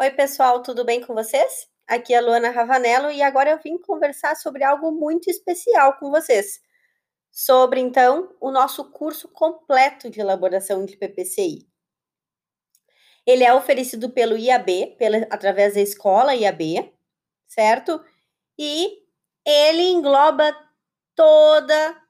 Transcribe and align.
Oi, 0.00 0.12
pessoal, 0.12 0.62
tudo 0.62 0.84
bem 0.84 1.04
com 1.04 1.12
vocês? 1.12 1.68
Aqui 1.84 2.14
é 2.14 2.18
a 2.18 2.20
Luana 2.20 2.50
Ravanello 2.50 3.10
e 3.10 3.20
agora 3.20 3.50
eu 3.50 3.58
vim 3.58 3.76
conversar 3.76 4.36
sobre 4.36 4.62
algo 4.62 4.92
muito 4.92 5.28
especial 5.28 5.98
com 5.98 6.08
vocês. 6.08 6.60
Sobre, 7.32 7.80
então, 7.80 8.32
o 8.40 8.52
nosso 8.52 8.92
curso 8.92 9.26
completo 9.26 10.08
de 10.08 10.20
elaboração 10.20 10.86
de 10.86 10.96
PPCI. 10.96 11.68
Ele 13.26 13.42
é 13.42 13.52
oferecido 13.52 14.08
pelo 14.10 14.38
IAB, 14.38 14.94
pela, 14.96 15.16
através 15.30 15.74
da 15.74 15.80
escola 15.80 16.32
IAB, 16.32 16.94
certo? 17.48 18.00
E 18.56 19.02
ele 19.44 19.82
engloba 19.82 20.56
toda 21.16 22.00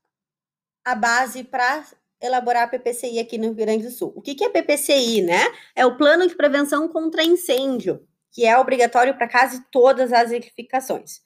a 0.84 0.94
base 0.94 1.42
para 1.42 1.86
elaborar 2.20 2.64
a 2.64 2.68
PPCI 2.68 3.18
aqui 3.18 3.38
no 3.38 3.44
Rio 3.44 3.54
Grande 3.54 3.84
do 3.84 3.90
Sul. 3.90 4.12
O 4.16 4.22
que, 4.22 4.34
que 4.34 4.44
é 4.44 4.48
PPCI, 4.48 5.22
né? 5.22 5.40
É 5.74 5.86
o 5.86 5.96
Plano 5.96 6.26
de 6.26 6.34
Prevenção 6.34 6.88
contra 6.88 7.22
Incêndio, 7.22 8.06
que 8.32 8.44
é 8.44 8.58
obrigatório 8.58 9.16
para 9.16 9.28
quase 9.28 9.64
todas 9.70 10.12
as 10.12 10.30
edificações. 10.32 11.20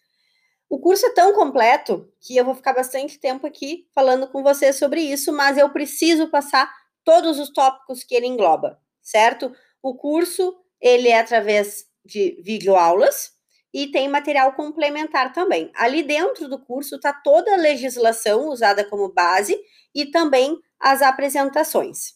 O 0.69 0.79
curso 0.79 1.05
é 1.05 1.11
tão 1.11 1.35
completo 1.35 2.11
que 2.21 2.37
eu 2.37 2.45
vou 2.45 2.55
ficar 2.55 2.73
bastante 2.73 3.19
tempo 3.19 3.47
aqui 3.47 3.87
falando 3.95 4.27
com 4.29 4.43
vocês 4.43 4.77
sobre 4.77 5.03
isso, 5.03 5.33
mas 5.33 5.59
eu 5.59 5.69
preciso 5.71 6.31
passar 6.31 6.73
todos 7.05 7.39
os 7.39 7.51
tópicos 7.51 8.03
que 8.03 8.15
ele 8.15 8.27
engloba, 8.27 8.81
certo? 9.03 9.55
O 9.83 9.95
curso, 9.95 10.57
ele 10.81 11.09
é 11.09 11.19
através 11.19 11.85
de 12.05 12.41
videoaulas 12.43 13.33
e 13.73 13.87
tem 13.87 14.09
material 14.09 14.53
complementar 14.53 15.33
também. 15.33 15.71
Ali 15.75 16.03
dentro 16.03 16.49
do 16.49 16.59
curso 16.59 16.97
está 16.97 17.13
toda 17.13 17.55
a 17.55 17.57
legislação 17.57 18.49
usada 18.49 18.85
como 18.85 19.13
base 19.13 19.59
e 19.95 20.07
também 20.07 20.59
as 20.79 21.01
apresentações. 21.01 22.15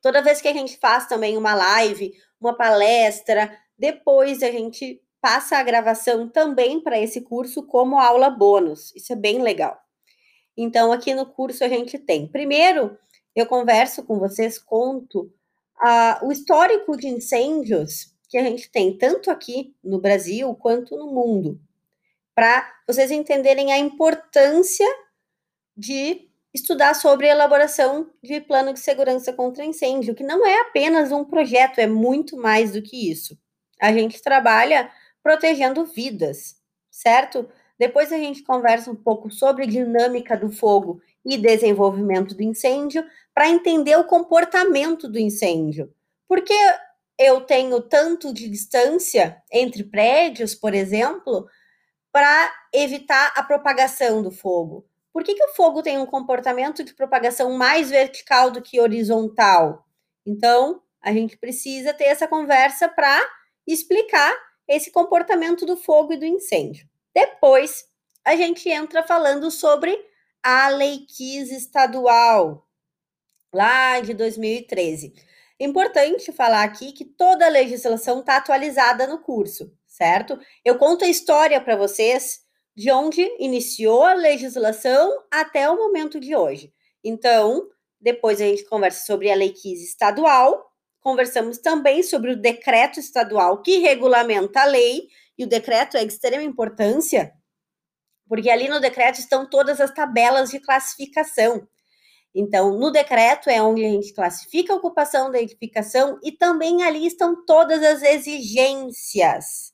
Toda 0.00 0.22
vez 0.22 0.40
que 0.40 0.48
a 0.48 0.52
gente 0.52 0.78
faz 0.78 1.06
também 1.06 1.36
uma 1.36 1.54
live, 1.54 2.12
uma 2.40 2.56
palestra, 2.56 3.58
depois 3.78 4.42
a 4.42 4.50
gente 4.50 5.02
passa 5.20 5.58
a 5.58 5.62
gravação 5.62 6.28
também 6.28 6.80
para 6.80 6.98
esse 6.98 7.20
curso 7.22 7.66
como 7.66 7.98
aula 7.98 8.30
bônus. 8.30 8.94
Isso 8.94 9.12
é 9.12 9.16
bem 9.16 9.42
legal. 9.42 9.76
Então, 10.56 10.92
aqui 10.92 11.12
no 11.12 11.26
curso 11.26 11.64
a 11.64 11.68
gente 11.68 11.98
tem. 11.98 12.26
Primeiro, 12.28 12.96
eu 13.34 13.44
converso 13.46 14.04
com 14.04 14.18
vocês, 14.18 14.58
conto 14.58 15.30
uh, 15.84 16.26
o 16.26 16.32
histórico 16.32 16.96
de 16.96 17.08
incêndios 17.08 18.15
que 18.28 18.36
a 18.38 18.42
gente 18.42 18.70
tem, 18.70 18.96
tanto 18.96 19.30
aqui 19.30 19.74
no 19.82 20.00
Brasil 20.00 20.54
quanto 20.54 20.96
no 20.96 21.06
mundo, 21.06 21.60
para 22.34 22.70
vocês 22.86 23.10
entenderem 23.10 23.72
a 23.72 23.78
importância 23.78 24.86
de 25.76 26.28
estudar 26.52 26.94
sobre 26.94 27.28
elaboração 27.28 28.10
de 28.22 28.40
plano 28.40 28.72
de 28.72 28.80
segurança 28.80 29.32
contra 29.32 29.64
incêndio, 29.64 30.14
que 30.14 30.24
não 30.24 30.44
é 30.46 30.60
apenas 30.60 31.12
um 31.12 31.24
projeto, 31.24 31.78
é 31.78 31.86
muito 31.86 32.36
mais 32.36 32.72
do 32.72 32.82
que 32.82 33.10
isso. 33.10 33.38
A 33.80 33.92
gente 33.92 34.22
trabalha 34.22 34.90
protegendo 35.22 35.84
vidas, 35.84 36.56
certo? 36.90 37.48
Depois 37.78 38.10
a 38.12 38.16
gente 38.16 38.42
conversa 38.42 38.90
um 38.90 38.94
pouco 38.94 39.30
sobre 39.30 39.66
dinâmica 39.66 40.36
do 40.36 40.50
fogo 40.50 41.00
e 41.24 41.36
desenvolvimento 41.36 42.34
do 42.34 42.42
incêndio 42.42 43.04
para 43.34 43.48
entender 43.48 43.96
o 43.96 44.04
comportamento 44.04 45.08
do 45.08 45.18
incêndio. 45.18 45.92
Porque 46.26 46.54
eu 47.18 47.40
tenho 47.40 47.80
tanto 47.80 48.32
de 48.32 48.48
distância 48.48 49.42
entre 49.50 49.84
prédios, 49.84 50.54
por 50.54 50.74
exemplo, 50.74 51.46
para 52.12 52.52
evitar 52.72 53.32
a 53.36 53.42
propagação 53.42 54.22
do 54.22 54.30
fogo? 54.30 54.86
Por 55.12 55.24
que, 55.24 55.34
que 55.34 55.44
o 55.44 55.54
fogo 55.54 55.82
tem 55.82 55.98
um 55.98 56.06
comportamento 56.06 56.84
de 56.84 56.94
propagação 56.94 57.52
mais 57.52 57.88
vertical 57.88 58.50
do 58.50 58.60
que 58.60 58.80
horizontal? 58.80 59.86
Então, 60.26 60.82
a 61.00 61.12
gente 61.12 61.38
precisa 61.38 61.94
ter 61.94 62.04
essa 62.04 62.28
conversa 62.28 62.88
para 62.88 63.18
explicar 63.66 64.34
esse 64.68 64.90
comportamento 64.90 65.64
do 65.64 65.76
fogo 65.76 66.12
e 66.12 66.16
do 66.16 66.26
incêndio. 66.26 66.86
Depois, 67.14 67.84
a 68.24 68.36
gente 68.36 68.68
entra 68.68 69.02
falando 69.02 69.50
sobre 69.50 69.96
a 70.42 70.68
Lei 70.68 71.06
Kiss 71.06 71.54
estadual, 71.54 72.66
lá 73.54 74.00
de 74.00 74.12
2013. 74.12 75.14
Importante 75.58 76.32
falar 76.32 76.64
aqui 76.64 76.92
que 76.92 77.04
toda 77.04 77.46
a 77.46 77.50
legislação 77.50 78.20
está 78.20 78.36
atualizada 78.36 79.06
no 79.06 79.18
curso, 79.22 79.72
certo? 79.86 80.38
Eu 80.64 80.76
conto 80.76 81.04
a 81.04 81.08
história 81.08 81.60
para 81.60 81.76
vocês 81.76 82.40
de 82.76 82.90
onde 82.90 83.22
iniciou 83.38 84.04
a 84.04 84.12
legislação 84.12 85.10
até 85.30 85.68
o 85.70 85.76
momento 85.76 86.20
de 86.20 86.36
hoje. 86.36 86.72
Então, 87.02 87.66
depois 87.98 88.38
a 88.40 88.44
gente 88.44 88.66
conversa 88.66 89.06
sobre 89.06 89.30
a 89.30 89.34
lei 89.34 89.50
15 89.50 89.82
estadual, 89.82 90.70
conversamos 91.00 91.56
também 91.58 92.02
sobre 92.02 92.32
o 92.32 92.36
decreto 92.36 93.00
estadual 93.00 93.62
que 93.62 93.78
regulamenta 93.78 94.60
a 94.60 94.66
lei, 94.66 95.08
e 95.38 95.44
o 95.44 95.48
decreto 95.48 95.96
é 95.96 96.04
de 96.04 96.12
extrema 96.12 96.42
importância, 96.42 97.32
porque 98.28 98.50
ali 98.50 98.68
no 98.68 98.80
decreto 98.80 99.20
estão 99.20 99.48
todas 99.48 99.80
as 99.80 99.92
tabelas 99.92 100.50
de 100.50 100.60
classificação. 100.60 101.66
Então, 102.38 102.78
no 102.78 102.90
decreto 102.90 103.48
é 103.48 103.62
onde 103.62 103.84
a 103.84 103.88
gente 103.88 104.12
classifica 104.12 104.72
a 104.72 104.76
ocupação 104.76 105.30
da 105.30 105.40
edificação 105.40 106.18
e 106.22 106.30
também 106.30 106.82
ali 106.82 107.06
estão 107.06 107.44
todas 107.46 107.82
as 107.82 108.02
exigências, 108.02 109.72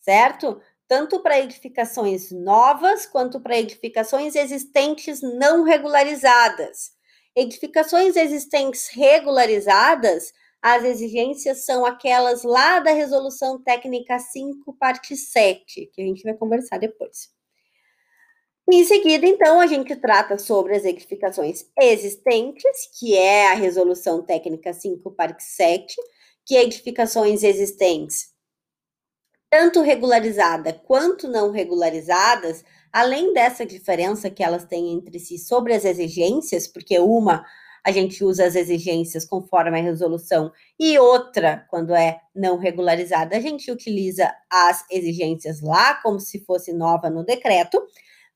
certo? 0.00 0.60
tanto 0.90 1.22
para 1.22 1.38
edificações 1.38 2.32
novas 2.32 3.06
quanto 3.06 3.38
para 3.40 3.56
edificações 3.56 4.34
existentes 4.34 5.20
não 5.22 5.62
regularizadas. 5.62 6.90
Edificações 7.36 8.16
existentes 8.16 8.88
regularizadas, 8.88 10.32
as 10.60 10.82
exigências 10.82 11.64
são 11.64 11.86
aquelas 11.86 12.42
lá 12.42 12.80
da 12.80 12.90
Resolução 12.90 13.62
Técnica 13.62 14.18
5, 14.18 14.72
parte 14.80 15.16
7, 15.16 15.92
que 15.94 16.02
a 16.02 16.04
gente 16.04 16.24
vai 16.24 16.34
conversar 16.34 16.78
depois. 16.78 17.28
Em 18.68 18.84
seguida, 18.84 19.26
então, 19.26 19.60
a 19.60 19.66
gente 19.66 19.94
trata 19.96 20.38
sobre 20.38 20.76
as 20.76 20.84
edificações 20.84 21.66
existentes, 21.78 22.88
que 22.98 23.16
é 23.16 23.50
a 23.50 23.54
Resolução 23.54 24.22
Técnica 24.22 24.72
5, 24.72 25.10
parte 25.12 25.42
7, 25.42 25.94
que 26.46 26.56
é 26.56 26.62
edificações 26.62 27.42
existentes 27.42 28.30
tanto 29.50 29.82
regularizada 29.82 30.72
quanto 30.72 31.26
não 31.26 31.50
regularizadas, 31.50 32.64
além 32.92 33.34
dessa 33.34 33.66
diferença 33.66 34.30
que 34.30 34.44
elas 34.44 34.64
têm 34.64 34.92
entre 34.92 35.18
si 35.18 35.38
sobre 35.38 35.74
as 35.74 35.84
exigências, 35.84 36.68
porque 36.68 36.98
uma 37.00 37.44
a 37.84 37.90
gente 37.90 38.22
usa 38.22 38.44
as 38.44 38.54
exigências 38.54 39.24
conforme 39.24 39.80
a 39.80 39.82
resolução 39.82 40.52
e 40.78 40.98
outra, 40.98 41.66
quando 41.70 41.94
é 41.94 42.20
não 42.34 42.58
regularizada, 42.58 43.36
a 43.36 43.40
gente 43.40 43.70
utiliza 43.72 44.30
as 44.50 44.84
exigências 44.90 45.62
lá 45.62 45.94
como 45.94 46.20
se 46.20 46.44
fosse 46.44 46.74
nova 46.74 47.08
no 47.08 47.24
decreto. 47.24 47.82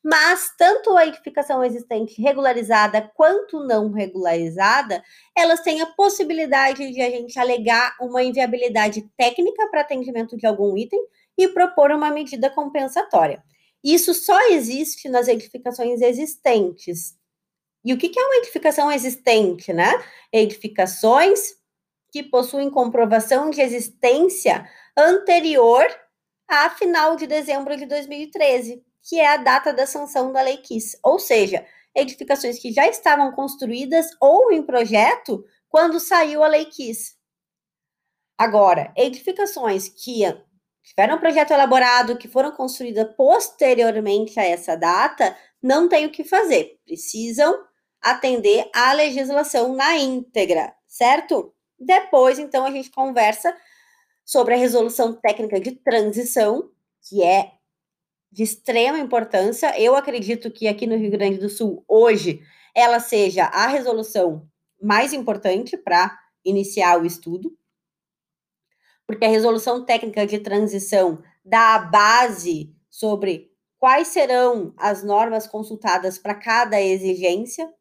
Mas 0.04 0.54
tanto 0.58 0.94
a 0.98 1.06
edificação 1.06 1.64
existente 1.64 2.20
regularizada 2.20 3.10
quanto 3.14 3.66
não 3.66 3.90
regularizada, 3.90 5.02
elas 5.34 5.62
têm 5.62 5.80
a 5.80 5.86
possibilidade 5.86 6.92
de 6.92 7.00
a 7.00 7.08
gente 7.08 7.38
alegar 7.38 7.96
uma 7.98 8.22
inviabilidade 8.22 9.10
técnica 9.16 9.66
para 9.70 9.80
atendimento 9.80 10.36
de 10.36 10.46
algum 10.46 10.76
item 10.76 11.00
e 11.38 11.48
propor 11.48 11.90
uma 11.90 12.10
medida 12.10 12.50
compensatória. 12.50 13.42
Isso 13.82 14.12
só 14.12 14.50
existe 14.50 15.08
nas 15.08 15.26
edificações 15.26 16.02
existentes. 16.02 17.14
E 17.82 17.94
o 17.94 17.98
que 17.98 18.12
é 18.18 18.24
uma 18.26 18.36
edificação 18.36 18.92
existente, 18.92 19.72
né? 19.72 19.90
Edificações 20.30 21.54
que 22.12 22.22
possuem 22.22 22.68
comprovação 22.68 23.48
de 23.48 23.62
existência 23.62 24.68
anterior 24.96 25.86
a 26.46 26.68
final 26.68 27.16
de 27.16 27.26
dezembro 27.26 27.74
de 27.74 27.86
2013 27.86 28.84
que 29.04 29.20
é 29.20 29.26
a 29.26 29.36
data 29.36 29.72
da 29.72 29.86
sanção 29.86 30.32
da 30.32 30.40
Lei 30.40 30.56
Kiss, 30.58 30.98
ou 31.02 31.18
seja, 31.18 31.66
edificações 31.94 32.58
que 32.58 32.72
já 32.72 32.88
estavam 32.88 33.30
construídas 33.32 34.08
ou 34.20 34.50
em 34.50 34.62
projeto 34.62 35.44
quando 35.68 36.00
saiu 36.00 36.42
a 36.42 36.48
Lei 36.48 36.64
Kiss. 36.64 37.14
Agora, 38.36 38.92
edificações 38.96 39.88
que 39.88 40.22
tiveram 40.82 41.16
um 41.16 41.20
projeto 41.20 41.52
elaborado, 41.52 42.18
que 42.18 42.28
foram 42.28 42.50
construídas 42.50 43.14
posteriormente 43.16 44.38
a 44.40 44.44
essa 44.44 44.76
data, 44.76 45.36
não 45.62 45.88
tem 45.88 46.06
o 46.06 46.10
que 46.10 46.24
fazer, 46.24 46.78
precisam 46.84 47.64
atender 48.02 48.68
à 48.74 48.92
legislação 48.92 49.74
na 49.74 49.96
íntegra, 49.96 50.74
certo? 50.86 51.54
Depois, 51.78 52.38
então, 52.38 52.66
a 52.66 52.70
gente 52.70 52.90
conversa 52.90 53.56
sobre 54.24 54.54
a 54.54 54.58
resolução 54.58 55.14
técnica 55.14 55.58
de 55.58 55.72
transição, 55.72 56.70
que 57.08 57.22
é 57.22 57.53
de 58.34 58.42
extrema 58.42 58.98
importância. 58.98 59.80
Eu 59.80 59.94
acredito 59.94 60.50
que 60.50 60.66
aqui 60.66 60.88
no 60.88 60.96
Rio 60.96 61.12
Grande 61.12 61.38
do 61.38 61.48
Sul, 61.48 61.84
hoje, 61.86 62.40
ela 62.74 62.98
seja 62.98 63.44
a 63.44 63.68
resolução 63.68 64.48
mais 64.82 65.12
importante 65.12 65.76
para 65.76 66.18
iniciar 66.44 67.00
o 67.00 67.06
estudo, 67.06 67.56
porque 69.06 69.24
a 69.24 69.28
resolução 69.28 69.84
técnica 69.84 70.26
de 70.26 70.40
transição 70.40 71.22
dá 71.44 71.76
a 71.76 71.78
base 71.78 72.74
sobre 72.90 73.52
quais 73.78 74.08
serão 74.08 74.74
as 74.76 75.04
normas 75.04 75.46
consultadas 75.46 76.18
para 76.18 76.34
cada 76.34 76.82
exigência, 76.82 77.72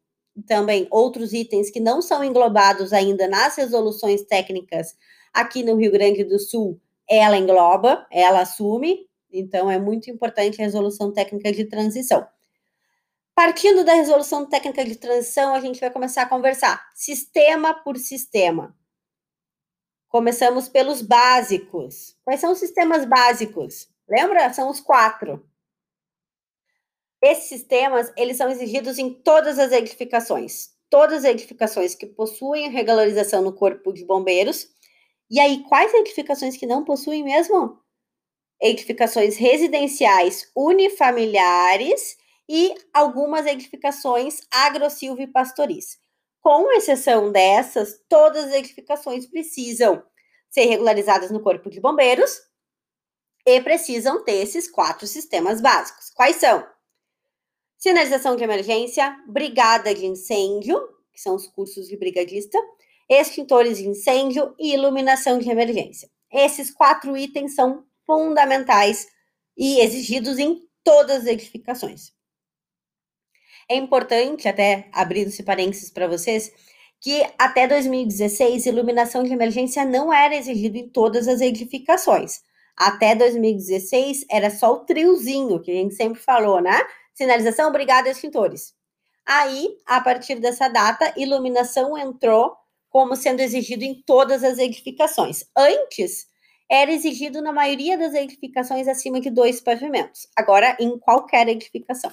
também 0.46 0.86
outros 0.88 1.32
itens 1.32 1.68
que 1.68 1.80
não 1.80 2.00
são 2.00 2.22
englobados 2.22 2.92
ainda 2.92 3.26
nas 3.26 3.56
resoluções 3.56 4.22
técnicas 4.22 4.96
aqui 5.32 5.64
no 5.64 5.74
Rio 5.74 5.90
Grande 5.90 6.22
do 6.22 6.38
Sul 6.38 6.80
ela 7.08 7.36
engloba, 7.36 8.06
ela 8.10 8.40
assume, 8.40 9.06
então 9.34 9.70
é 9.70 9.78
muito 9.78 10.10
importante 10.10 10.60
a 10.60 10.64
resolução 10.64 11.12
técnica 11.12 11.52
de 11.52 11.64
transição. 11.64 12.26
Partindo 13.34 13.84
da 13.84 13.94
resolução 13.94 14.46
técnica 14.46 14.84
de 14.84 14.94
transição, 14.94 15.54
a 15.54 15.60
gente 15.60 15.80
vai 15.80 15.90
começar 15.90 16.22
a 16.22 16.28
conversar 16.28 16.88
sistema 16.94 17.74
por 17.74 17.98
sistema. 17.98 18.76
Começamos 20.08 20.68
pelos 20.68 21.02
básicos. 21.02 22.16
Quais 22.22 22.38
são 22.38 22.52
os 22.52 22.58
sistemas 22.58 23.04
básicos? 23.04 23.88
Lembra? 24.08 24.52
São 24.52 24.70
os 24.70 24.78
quatro. 24.78 25.44
Esses 27.20 27.48
sistemas, 27.48 28.12
eles 28.16 28.36
são 28.36 28.48
exigidos 28.48 28.98
em 28.98 29.12
todas 29.12 29.58
as 29.58 29.72
edificações. 29.72 30.70
Todas 30.88 31.24
as 31.24 31.30
edificações 31.30 31.96
que 31.96 32.06
possuem 32.06 32.70
regularização 32.70 33.42
no 33.42 33.52
corpo 33.52 33.92
de 33.92 34.04
bombeiros. 34.04 34.68
E 35.28 35.40
aí, 35.40 35.64
quais 35.64 35.92
edificações 35.92 36.56
que 36.56 36.66
não 36.66 36.84
possuem 36.84 37.24
mesmo? 37.24 37.82
Edificações 38.66 39.36
residenciais 39.36 40.50
unifamiliares 40.56 42.16
e 42.48 42.74
algumas 42.94 43.44
edificações 43.44 44.40
agro-silvipastoris. 44.50 45.98
Com 46.40 46.72
exceção 46.72 47.30
dessas, 47.30 48.00
todas 48.08 48.46
as 48.46 48.54
edificações 48.54 49.26
precisam 49.26 50.02
ser 50.48 50.64
regularizadas 50.64 51.30
no 51.30 51.42
Corpo 51.42 51.68
de 51.68 51.78
Bombeiros 51.78 52.40
e 53.46 53.60
precisam 53.60 54.24
ter 54.24 54.36
esses 54.36 54.70
quatro 54.70 55.06
sistemas 55.06 55.60
básicos. 55.60 56.08
Quais 56.14 56.36
são? 56.36 56.66
Sinalização 57.76 58.34
de 58.34 58.44
emergência, 58.44 59.14
brigada 59.26 59.94
de 59.94 60.06
incêndio, 60.06 60.80
que 61.12 61.20
são 61.20 61.34
os 61.34 61.46
cursos 61.48 61.86
de 61.86 61.98
brigadista, 61.98 62.58
extintores 63.10 63.76
de 63.76 63.86
incêndio 63.86 64.54
e 64.58 64.72
iluminação 64.72 65.38
de 65.38 65.50
emergência. 65.50 66.08
Esses 66.32 66.70
quatro 66.70 67.14
itens 67.14 67.54
são 67.54 67.84
fundamentais 68.06 69.06
e 69.56 69.80
exigidos 69.80 70.38
em 70.38 70.60
todas 70.82 71.22
as 71.22 71.26
edificações. 71.26 72.12
É 73.68 73.76
importante, 73.76 74.46
até 74.46 74.88
abrindo-se 74.92 75.42
parênteses 75.42 75.90
para 75.90 76.06
vocês, 76.06 76.52
que 77.00 77.22
até 77.38 77.66
2016 77.66 78.66
iluminação 78.66 79.22
de 79.22 79.32
emergência 79.32 79.84
não 79.84 80.12
era 80.12 80.34
exigido 80.34 80.76
em 80.76 80.88
todas 80.88 81.28
as 81.28 81.40
edificações. 81.40 82.42
Até 82.76 83.14
2016 83.14 84.24
era 84.30 84.50
só 84.50 84.72
o 84.72 84.80
triozinho 84.80 85.60
que 85.60 85.70
a 85.70 85.74
gente 85.74 85.94
sempre 85.94 86.20
falou, 86.20 86.60
né? 86.60 86.80
Sinalização, 87.14 87.70
brigada 87.70 88.08
extintores. 88.08 88.74
Aí, 89.24 89.76
a 89.86 90.00
partir 90.00 90.36
dessa 90.36 90.68
data, 90.68 91.12
iluminação 91.16 91.96
entrou 91.96 92.54
como 92.90 93.16
sendo 93.16 93.40
exigido 93.40 93.84
em 93.84 94.02
todas 94.02 94.44
as 94.44 94.58
edificações. 94.58 95.44
Antes, 95.56 96.26
era 96.70 96.90
exigido 96.90 97.42
na 97.42 97.52
maioria 97.52 97.96
das 97.98 98.14
edificações 98.14 98.88
acima 98.88 99.20
de 99.20 99.30
dois 99.30 99.60
pavimentos. 99.60 100.28
Agora, 100.36 100.76
em 100.80 100.98
qualquer 100.98 101.48
edificação. 101.48 102.12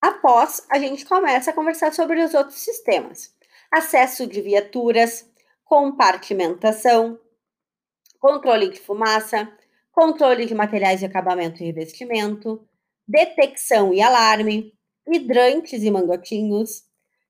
Após, 0.00 0.66
a 0.70 0.78
gente 0.78 1.04
começa 1.04 1.50
a 1.50 1.54
conversar 1.54 1.92
sobre 1.92 2.22
os 2.22 2.34
outros 2.34 2.58
sistemas: 2.58 3.34
acesso 3.70 4.26
de 4.26 4.40
viaturas, 4.40 5.30
compartimentação, 5.64 7.20
controle 8.18 8.70
de 8.70 8.80
fumaça, 8.80 9.50
controle 9.92 10.46
de 10.46 10.54
materiais 10.54 11.00
de 11.00 11.06
acabamento 11.06 11.62
e 11.62 11.66
revestimento, 11.66 12.66
detecção 13.06 13.92
e 13.94 14.00
alarme, 14.00 14.72
hidrantes 15.06 15.82
e 15.82 15.90
mangotinhos, 15.90 16.84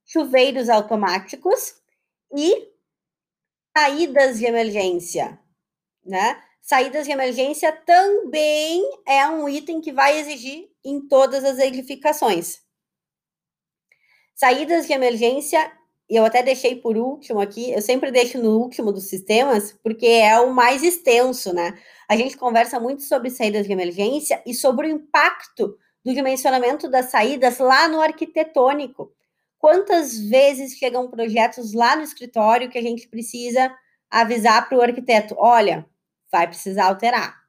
chuveiros 0.06 0.68
automáticos 0.68 1.74
e 2.34 2.71
saídas 3.76 4.38
de 4.38 4.44
emergência, 4.44 5.38
né? 6.04 6.42
Saídas 6.60 7.06
de 7.06 7.12
emergência 7.12 7.72
também 7.72 8.82
é 9.06 9.26
um 9.28 9.48
item 9.48 9.80
que 9.80 9.92
vai 9.92 10.18
exigir 10.18 10.70
em 10.84 11.00
todas 11.08 11.44
as 11.44 11.58
edificações. 11.58 12.60
Saídas 14.34 14.86
de 14.86 14.92
emergência, 14.92 15.72
eu 16.08 16.24
até 16.24 16.42
deixei 16.42 16.76
por 16.76 16.96
último 16.96 17.40
aqui, 17.40 17.72
eu 17.72 17.82
sempre 17.82 18.10
deixo 18.10 18.38
no 18.38 18.58
último 18.58 18.92
dos 18.92 19.08
sistemas, 19.08 19.72
porque 19.82 20.06
é 20.06 20.38
o 20.38 20.52
mais 20.52 20.82
extenso, 20.82 21.52
né? 21.52 21.78
A 22.08 22.16
gente 22.16 22.36
conversa 22.36 22.78
muito 22.78 23.02
sobre 23.02 23.30
saídas 23.30 23.66
de 23.66 23.72
emergência 23.72 24.42
e 24.46 24.54
sobre 24.54 24.86
o 24.86 24.90
impacto 24.90 25.76
do 26.04 26.14
dimensionamento 26.14 26.88
das 26.88 27.06
saídas 27.06 27.58
lá 27.58 27.88
no 27.88 28.00
arquitetônico. 28.00 29.12
Quantas 29.62 30.18
vezes 30.18 30.72
chegam 30.72 31.08
projetos 31.08 31.72
lá 31.72 31.94
no 31.94 32.02
escritório 32.02 32.68
que 32.68 32.76
a 32.76 32.82
gente 32.82 33.06
precisa 33.06 33.72
avisar 34.10 34.68
para 34.68 34.76
o 34.76 34.82
arquiteto: 34.82 35.36
olha, 35.38 35.86
vai 36.32 36.48
precisar 36.48 36.86
alterar. 36.86 37.40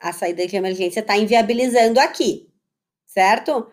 A 0.00 0.12
saída 0.12 0.44
de 0.44 0.56
emergência 0.56 0.98
está 0.98 1.16
inviabilizando 1.16 2.00
aqui, 2.00 2.52
certo? 3.06 3.70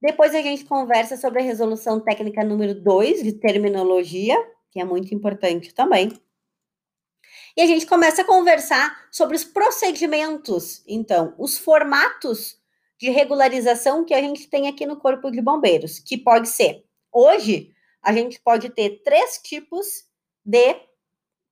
Depois 0.00 0.34
a 0.34 0.40
gente 0.40 0.64
conversa 0.64 1.18
sobre 1.18 1.40
a 1.40 1.44
resolução 1.44 2.00
técnica 2.00 2.42
número 2.42 2.74
2 2.74 3.24
de 3.24 3.32
terminologia, 3.34 4.36
que 4.70 4.80
é 4.80 4.84
muito 4.84 5.14
importante 5.14 5.74
também. 5.74 6.10
E 7.54 7.60
a 7.60 7.66
gente 7.66 7.84
começa 7.84 8.22
a 8.22 8.26
conversar 8.26 9.06
sobre 9.10 9.36
os 9.36 9.44
procedimentos, 9.44 10.82
então, 10.88 11.34
os 11.36 11.58
formatos 11.58 12.59
de 13.00 13.08
regularização 13.08 14.04
que 14.04 14.12
a 14.12 14.20
gente 14.20 14.48
tem 14.48 14.68
aqui 14.68 14.84
no 14.84 14.98
Corpo 14.98 15.30
de 15.30 15.40
Bombeiros, 15.40 15.98
que 15.98 16.18
pode 16.18 16.48
ser. 16.48 16.84
Hoje, 17.10 17.72
a 18.02 18.12
gente 18.12 18.38
pode 18.40 18.68
ter 18.70 19.02
três 19.02 19.38
tipos 19.38 20.04
de 20.44 20.76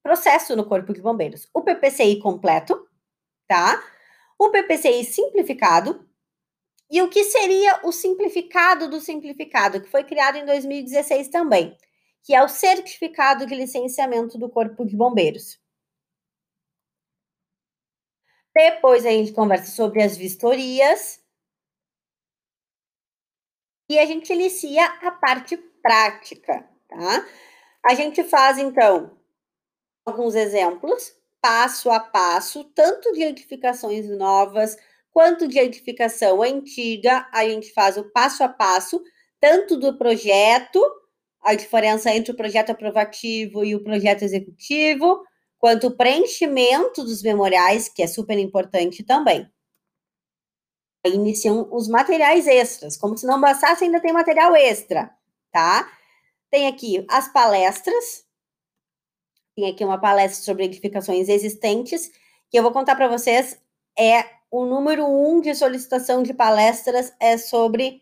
processo 0.03 0.55
no 0.55 0.67
Corpo 0.67 0.93
de 0.93 1.01
Bombeiros: 1.01 1.49
o 1.55 1.63
PPCI 1.63 2.21
completo, 2.21 2.87
tá? 3.47 3.83
O 4.39 4.51
PPCI 4.51 5.05
simplificado, 5.05 6.07
e 6.91 7.01
o 7.01 7.09
que 7.09 7.25
seria 7.25 7.81
o 7.83 7.93
simplificado 7.93 8.89
do 8.89 9.01
simplificado, 9.01 9.81
que 9.81 9.91
foi 9.91 10.05
criado 10.05 10.37
em 10.37 10.45
2016 10.45 11.29
também, 11.29 11.77
que 12.23 12.35
é 12.35 12.43
o 12.43 12.49
certificado 12.49 13.47
de 13.47 13.55
licenciamento 13.55 14.39
do 14.39 14.51
Corpo 14.51 14.85
de 14.85 14.95
Bombeiros. 14.95 15.59
Depois 18.55 19.07
a 19.07 19.11
gente 19.11 19.33
conversa 19.33 19.71
sobre 19.71 20.03
as 20.03 20.17
vistorias. 20.17 21.21
E 23.89 23.99
a 23.99 24.05
gente 24.05 24.33
inicia 24.33 24.85
a 24.85 25.11
parte 25.11 25.57
prática, 25.83 26.69
tá? 26.89 27.27
A 27.85 27.95
gente 27.95 28.23
faz, 28.25 28.59
então, 28.59 29.17
alguns 30.05 30.35
exemplos, 30.35 31.15
passo 31.41 31.91
a 31.91 32.01
passo, 32.01 32.65
tanto 32.75 33.13
de 33.13 33.23
edificações 33.23 34.09
novas, 34.09 34.77
quanto 35.11 35.49
de 35.49 35.59
edificação 35.59 36.43
antiga, 36.43 37.27
a 37.33 37.49
gente 37.49 37.73
faz 37.73 37.97
o 37.97 38.11
passo 38.11 38.45
a 38.45 38.49
passo, 38.49 39.03
tanto 39.41 39.77
do 39.79 39.97
projeto, 39.97 40.81
a 41.43 41.55
diferença 41.55 42.11
entre 42.15 42.33
o 42.33 42.37
projeto 42.37 42.71
aprovativo 42.71 43.65
e 43.65 43.75
o 43.75 43.83
projeto 43.83 44.23
executivo, 44.23 45.23
quanto 45.59 45.89
o 45.89 45.97
preenchimento 45.97 47.03
dos 47.03 47.23
memoriais, 47.23 47.89
que 47.89 48.03
é 48.03 48.07
super 48.07 48.39
importante 48.39 49.03
também. 49.03 49.49
Iniciam 51.09 51.69
os 51.71 51.89
materiais 51.89 52.47
extras, 52.47 52.97
como 52.97 53.17
se 53.17 53.27
não 53.27 53.41
bastasse, 53.41 53.85
ainda 53.85 54.01
tem 54.01 54.13
material 54.13 54.55
extra, 54.55 55.11
tá? 55.53 55.91
Tem 56.51 56.67
aqui 56.67 57.05
as 57.09 57.29
palestras, 57.33 58.25
tem 59.57 59.71
aqui 59.71 59.85
uma 59.85 59.99
palestra 59.99 60.45
sobre 60.45 60.65
edificações 60.65 61.29
existentes, 61.29 62.11
que 62.51 62.59
eu 62.59 62.63
vou 62.63 62.73
contar 62.73 62.97
para 62.97 63.09
vocês, 63.09 63.61
é 63.99 64.25
o 64.51 64.65
número 64.65 65.07
um 65.07 65.41
de 65.41 65.55
solicitação 65.55 66.23
de 66.23 66.33
palestras 66.33 67.13
é 67.21 67.37
sobre 67.37 68.01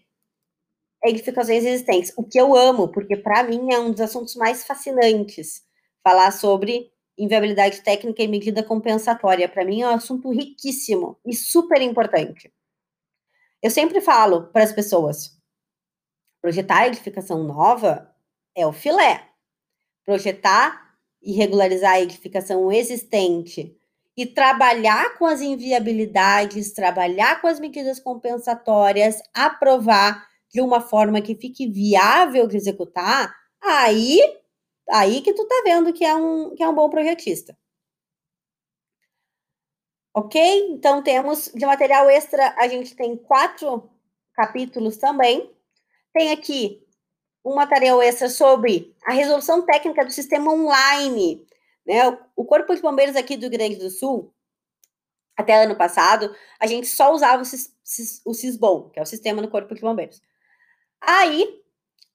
edificações 1.05 1.65
existentes, 1.65 2.13
o 2.17 2.23
que 2.23 2.39
eu 2.39 2.55
amo, 2.55 2.89
porque 2.89 3.17
para 3.17 3.43
mim 3.43 3.73
é 3.73 3.79
um 3.79 3.91
dos 3.91 4.01
assuntos 4.01 4.35
mais 4.37 4.65
fascinantes 4.65 5.65
falar 6.03 6.31
sobre 6.31 6.91
inviabilidade 7.19 7.81
técnica 7.81 8.23
e 8.23 8.29
medida 8.29 8.63
compensatória. 8.63 9.49
Para 9.49 9.65
mim 9.65 9.83
é 9.83 9.89
um 9.89 9.95
assunto 9.95 10.31
riquíssimo 10.31 11.19
e 11.25 11.35
super 11.35 11.81
importante. 11.81 12.53
Eu 13.63 13.71
sempre 13.71 14.01
falo 14.01 14.49
para 14.49 14.65
as 14.65 14.73
pessoas: 14.73 15.37
projetar 16.41 16.87
edificação 16.87 17.43
nova 17.45 18.15
é 18.57 18.67
o 18.67 18.73
filé. 18.73 19.29
Projetar 20.05 20.95
e 21.23 21.33
regularizar 21.33 21.95
a 21.95 22.01
edificação 22.01 22.71
existente 22.71 23.77
e 24.17 24.25
trabalhar 24.25 25.19
com 25.19 25.27
as 25.27 25.41
inviabilidades, 25.41 26.73
trabalhar 26.73 27.41
com 27.41 27.49
as 27.49 27.61
medidas 27.61 28.01
compensatórias, 28.01 29.21
aprovar 29.35 30.27
de 30.51 30.61
uma 30.61 30.81
forma 30.81 31.21
que 31.21 31.35
fique 31.35 31.69
viável 31.69 32.47
de 32.47 32.57
executar, 32.57 33.35
aí 33.63 34.21
aí 34.91 35.21
que 35.21 35.35
tu 35.35 35.45
tá 35.47 35.63
vendo 35.65 35.93
que 35.93 36.05
é 36.05 36.15
um 36.15 36.55
que 36.55 36.63
é 36.63 36.69
um 36.69 36.75
bom 36.75 36.89
projetista. 36.89 37.57
Ok? 40.17 40.41
Então 40.71 41.03
temos 41.03 41.51
de 41.55 41.67
material 41.67 42.09
extra, 42.09 42.55
a 42.57 42.67
gente 42.67 42.97
tem 42.97 43.15
quatro 43.19 43.91
capítulos 44.33 44.97
também. 44.97 45.55
Tem 46.11 46.33
aqui 46.33 46.83
um 47.45 47.55
material 47.55 48.01
extra 48.01 48.31
sobre 48.31 48.97
a 49.05 49.13
resolução 49.13 49.67
técnica 49.67 50.07
do 50.07 50.11
sistema 50.11 50.51
online. 50.51 51.47
Né? 51.87 52.01
O 52.35 52.47
Corpo 52.47 52.75
de 52.75 52.81
Bombeiros 52.81 53.15
aqui 53.15 53.37
do 53.37 53.43
Rio 53.43 53.51
Grande 53.51 53.77
do 53.77 53.91
Sul, 53.91 54.35
até 55.37 55.63
ano 55.63 55.77
passado, 55.77 56.35
a 56.59 56.67
gente 56.67 56.87
só 56.87 57.13
usava 57.13 57.43
o, 57.43 57.45
Cis, 57.45 57.77
que 58.95 58.99
é 58.99 59.03
o 59.03 59.07
sistema 59.07 59.43
do 59.43 59.51
Corpo 59.51 59.75
de 59.75 59.83
Bombeiros. 59.83 60.23
Aí, 60.99 61.63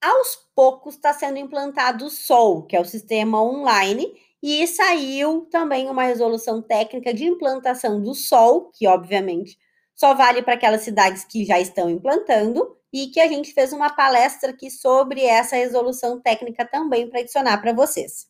aos 0.01 0.37
poucos, 0.55 0.95
está 0.95 1.13
sendo 1.13 1.37
implantado 1.37 2.07
o 2.07 2.09
SOL, 2.09 2.63
que 2.65 2.75
é 2.75 2.81
o 2.81 2.85
sistema 2.85 3.43
online, 3.43 4.11
e 4.41 4.65
saiu 4.67 5.47
também 5.51 5.89
uma 5.89 6.03
resolução 6.03 6.61
técnica 6.61 7.13
de 7.13 7.25
implantação 7.25 8.01
do 8.01 8.13
SOL, 8.13 8.71
que 8.71 8.87
obviamente 8.87 9.57
só 9.95 10.13
vale 10.15 10.41
para 10.41 10.55
aquelas 10.55 10.81
cidades 10.81 11.23
que 11.23 11.45
já 11.45 11.59
estão 11.59 11.89
implantando, 11.89 12.75
e 12.93 13.07
que 13.07 13.19
a 13.19 13.27
gente 13.27 13.53
fez 13.53 13.71
uma 13.71 13.89
palestra 13.89 14.51
aqui 14.51 14.69
sobre 14.69 15.23
essa 15.23 15.55
resolução 15.55 16.19
técnica 16.19 16.65
também 16.65 17.09
para 17.09 17.21
adicionar 17.21 17.57
para 17.59 17.71
vocês. 17.71 18.27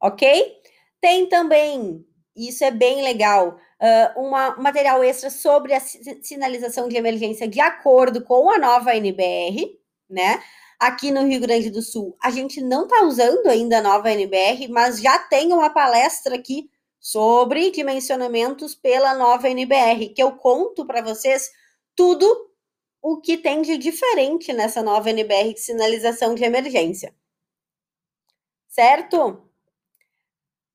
Ok? 0.00 0.60
Tem 1.00 1.28
também, 1.28 2.04
isso 2.36 2.64
é 2.64 2.70
bem 2.70 3.02
legal, 3.02 3.58
uh, 3.80 4.20
uma, 4.20 4.58
um 4.58 4.62
material 4.62 5.02
extra 5.02 5.30
sobre 5.30 5.72
a 5.72 5.80
sinalização 5.80 6.88
de 6.88 6.96
emergência 6.96 7.48
de 7.48 7.60
acordo 7.60 8.22
com 8.22 8.50
a 8.50 8.58
nova 8.58 8.94
NBR, 8.94 9.78
né? 10.08 10.42
Aqui 10.78 11.10
no 11.10 11.26
Rio 11.26 11.40
Grande 11.40 11.70
do 11.70 11.80
Sul, 11.80 12.16
a 12.22 12.30
gente 12.30 12.60
não 12.60 12.84
está 12.84 13.02
usando 13.02 13.46
ainda 13.46 13.78
a 13.78 13.82
nova 13.82 14.10
NBR, 14.10 14.68
mas 14.68 15.00
já 15.00 15.18
tem 15.18 15.52
uma 15.52 15.70
palestra 15.70 16.34
aqui 16.34 16.70
sobre 17.00 17.70
dimensionamentos 17.70 18.74
pela 18.74 19.14
nova 19.14 19.48
NBR, 19.48 20.10
que 20.10 20.22
eu 20.22 20.32
conto 20.32 20.84
para 20.84 21.00
vocês 21.00 21.50
tudo 21.94 22.50
o 23.00 23.20
que 23.20 23.36
tem 23.36 23.62
de 23.62 23.78
diferente 23.78 24.52
nessa 24.52 24.82
nova 24.82 25.08
NBR 25.08 25.54
de 25.54 25.60
sinalização 25.60 26.34
de 26.34 26.44
emergência. 26.44 27.14
Certo? 28.68 29.48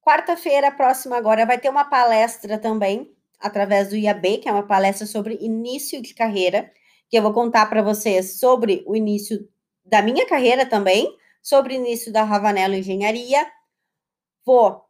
Quarta-feira 0.01 0.71
próxima 0.71 1.17
agora 1.17 1.45
vai 1.45 1.59
ter 1.59 1.69
uma 1.69 1.85
palestra 1.85 2.57
também 2.57 3.15
através 3.39 3.89
do 3.89 3.95
IAB, 3.95 4.39
que 4.39 4.49
é 4.49 4.51
uma 4.51 4.65
palestra 4.65 5.05
sobre 5.05 5.37
início 5.41 6.01
de 6.01 6.13
carreira, 6.13 6.71
que 7.09 7.17
eu 7.17 7.21
vou 7.21 7.33
contar 7.33 7.67
para 7.67 7.83
vocês 7.83 8.39
sobre 8.39 8.83
o 8.87 8.95
início 8.95 9.47
da 9.91 10.01
minha 10.01 10.25
carreira 10.25 10.65
também, 10.65 11.13
sobre 11.43 11.73
o 11.73 11.75
início 11.75 12.13
da 12.13 12.23
Ravanello 12.23 12.75
Engenharia. 12.75 13.45
Vou 14.45 14.85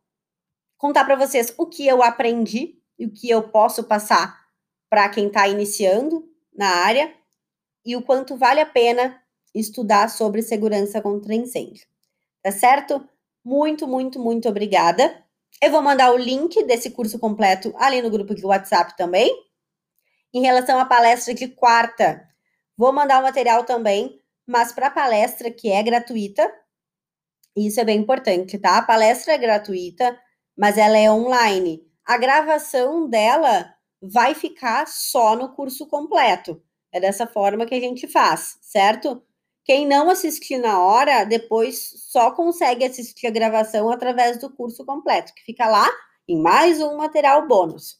contar 0.77 1.03
para 1.05 1.15
vocês 1.15 1.51
o 1.57 1.65
que 1.65 1.87
eu 1.87 2.03
aprendi 2.03 2.79
e 2.99 3.07
o 3.07 3.11
que 3.11 3.27
eu 3.27 3.49
posso 3.49 3.83
passar 3.85 4.39
para 4.87 5.09
quem 5.09 5.25
está 5.27 5.47
iniciando 5.47 6.29
na 6.55 6.67
área 6.67 7.11
e 7.83 7.95
o 7.95 8.03
quanto 8.03 8.37
vale 8.37 8.59
a 8.59 8.65
pena 8.65 9.19
estudar 9.55 10.07
sobre 10.07 10.43
segurança 10.43 11.01
contra 11.01 11.33
incêndio. 11.33 11.87
Tá 12.43 12.51
certo? 12.51 13.03
Muito, 13.43 13.87
muito, 13.87 14.19
muito 14.19 14.47
obrigada. 14.47 15.23
Eu 15.59 15.71
vou 15.71 15.81
mandar 15.81 16.13
o 16.13 16.17
link 16.17 16.63
desse 16.65 16.91
curso 16.91 17.17
completo 17.17 17.73
ali 17.77 18.03
no 18.03 18.09
grupo 18.11 18.35
de 18.35 18.45
WhatsApp 18.45 18.95
também. 18.95 19.31
Em 20.31 20.41
relação 20.41 20.79
à 20.79 20.85
palestra 20.85 21.33
de 21.33 21.47
quarta, 21.47 22.27
vou 22.77 22.93
mandar 22.93 23.19
o 23.19 23.23
material 23.23 23.63
também, 23.63 24.20
mas 24.51 24.73
para 24.73 24.87
a 24.87 24.91
palestra 24.91 25.49
que 25.49 25.71
é 25.71 25.81
gratuita, 25.81 26.51
isso 27.55 27.79
é 27.79 27.85
bem 27.85 27.99
importante, 27.99 28.59
tá? 28.59 28.77
A 28.77 28.81
palestra 28.81 29.33
é 29.33 29.37
gratuita, 29.37 30.19
mas 30.57 30.77
ela 30.77 30.97
é 30.97 31.09
online. 31.09 31.81
A 32.05 32.17
gravação 32.17 33.09
dela 33.09 33.73
vai 34.01 34.35
ficar 34.35 34.85
só 34.87 35.35
no 35.35 35.53
curso 35.55 35.87
completo. 35.87 36.61
É 36.91 36.99
dessa 36.99 37.25
forma 37.25 37.65
que 37.65 37.75
a 37.75 37.79
gente 37.79 38.07
faz, 38.07 38.57
certo? 38.61 39.23
Quem 39.63 39.87
não 39.87 40.09
assistir 40.09 40.57
na 40.57 40.81
hora, 40.81 41.23
depois 41.23 41.93
só 42.11 42.31
consegue 42.31 42.83
assistir 42.83 43.27
a 43.27 43.31
gravação 43.31 43.89
através 43.89 44.37
do 44.37 44.53
curso 44.53 44.85
completo, 44.85 45.33
que 45.33 45.43
fica 45.43 45.67
lá 45.67 45.87
em 46.27 46.41
mais 46.41 46.81
um 46.81 46.97
material 46.97 47.47
bônus, 47.47 47.99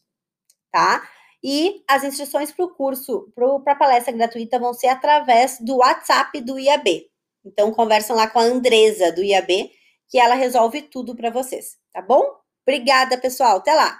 tá? 0.70 1.08
E 1.42 1.82
as 1.88 2.04
inscrições 2.04 2.52
para 2.52 2.64
o 2.64 2.74
curso, 2.74 3.32
para 3.64 3.72
a 3.72 3.76
palestra 3.76 4.12
gratuita, 4.12 4.58
vão 4.58 4.72
ser 4.72 4.88
através 4.88 5.58
do 5.60 5.78
WhatsApp 5.78 6.40
do 6.40 6.58
IAB. 6.58 7.10
Então, 7.44 7.72
conversam 7.72 8.14
lá 8.14 8.28
com 8.28 8.38
a 8.38 8.44
Andresa 8.44 9.10
do 9.10 9.22
IAB, 9.22 9.70
que 10.08 10.18
ela 10.18 10.34
resolve 10.34 10.82
tudo 10.82 11.16
para 11.16 11.30
vocês, 11.30 11.76
tá 11.92 12.00
bom? 12.00 12.22
Obrigada, 12.66 13.18
pessoal. 13.18 13.56
Até 13.56 13.74
lá! 13.74 13.98